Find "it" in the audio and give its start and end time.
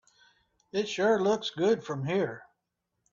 0.71-0.89